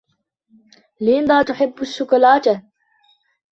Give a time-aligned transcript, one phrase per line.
[1.01, 2.63] ليندا تحب الشوكولاتة.